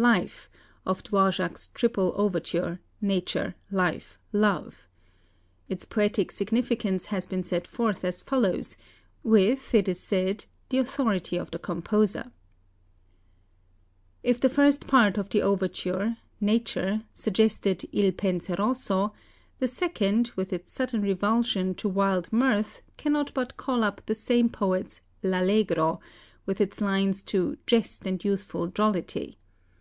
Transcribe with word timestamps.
("Life") 0.00 0.48
of 0.86 1.02
Dvořák's 1.02 1.66
"Triple 1.74 2.12
Overture," 2.16 2.78
"Nature, 3.00 3.56
Life, 3.72 4.16
Love" 4.32 4.86
(see 5.68 5.74
page 5.74 5.74
85). 5.74 5.76
Its 5.76 5.84
poetic 5.86 6.30
significance 6.30 7.04
has 7.06 7.26
been 7.26 7.42
set 7.42 7.66
forth 7.66 8.04
as 8.04 8.22
follows, 8.22 8.76
with, 9.24 9.74
it 9.74 9.88
is 9.88 9.98
said, 9.98 10.44
the 10.68 10.78
authority 10.78 11.36
of 11.36 11.50
the 11.50 11.58
composer: 11.58 12.30
"If 14.22 14.40
the 14.40 14.48
first 14.48 14.86
part 14.86 15.18
of 15.18 15.30
the 15.30 15.42
overture 15.42 16.18
['Nature'] 16.40 17.02
suggested 17.12 17.84
'Il 17.92 18.12
Penseroso,' 18.12 19.12
the 19.58 19.66
second, 19.66 20.30
with 20.36 20.52
its 20.52 20.70
sudden 20.70 21.02
revulsion 21.02 21.74
to 21.74 21.88
wild 21.88 22.32
mirth, 22.32 22.82
cannot 22.96 23.34
but 23.34 23.56
call 23.56 23.82
up 23.82 24.06
the 24.06 24.14
same 24.14 24.48
poet's 24.48 25.00
'L'Allegro,' 25.24 25.98
with 26.46 26.60
its 26.60 26.80
lines 26.80 27.20
to 27.24 27.58
'Jest 27.66 28.06
and 28.06 28.22
youthful 28.24 28.68
jollity.' 28.68 29.38